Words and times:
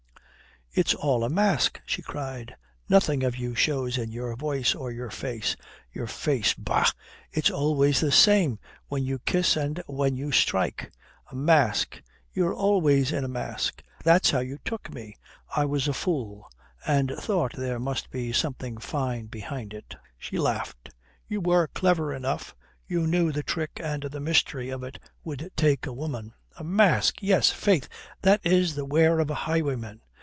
"It's 0.73 0.93
all 0.95 1.25
a 1.25 1.29
mask!" 1.29 1.81
she 1.85 2.01
cried. 2.01 2.55
"Nothing 2.87 3.23
of 3.25 3.35
you 3.35 3.55
shows 3.55 3.97
in 3.97 4.09
your 4.13 4.37
voice 4.37 4.73
or 4.73 4.89
your 4.89 5.09
face 5.09 5.57
your 5.91 6.07
face, 6.07 6.53
bah, 6.53 6.89
it's 7.29 7.51
always 7.51 7.99
the 7.99 8.09
same, 8.09 8.57
when 8.87 9.03
you 9.03 9.19
kiss 9.19 9.57
and 9.57 9.83
when 9.85 10.15
you 10.15 10.31
strike. 10.31 10.89
A 11.29 11.35
mask! 11.35 12.01
You're 12.31 12.55
always 12.55 13.11
in 13.11 13.25
a 13.25 13.27
mask. 13.27 13.83
That's 14.05 14.31
how 14.31 14.39
you 14.39 14.59
took 14.63 14.93
me. 14.93 15.17
I 15.53 15.65
was 15.65 15.89
a 15.89 15.93
fool, 15.93 16.49
and 16.87 17.11
thought 17.19 17.51
there 17.51 17.77
must 17.77 18.09
be 18.09 18.31
something 18.31 18.77
fine 18.77 19.25
behind 19.25 19.73
it." 19.73 19.95
She 20.17 20.37
laughed. 20.37 20.91
"You 21.27 21.41
were 21.41 21.67
clever 21.67 22.13
enough. 22.13 22.55
You 22.87 23.07
knew 23.07 23.33
the 23.33 23.43
trick 23.43 23.81
and 23.83 24.03
the 24.03 24.21
mystery 24.21 24.69
of 24.69 24.85
it 24.85 24.99
would 25.25 25.51
take 25.57 25.85
a 25.85 25.91
woman. 25.91 26.31
A 26.57 26.63
mask! 26.63 27.21
Yes, 27.21 27.49
faith, 27.51 27.89
that 28.21 28.39
is 28.45 28.73
the 28.75 28.85
wear 28.85 29.17
for 29.25 29.33
a 29.33 29.33
highwayman. 29.33 29.99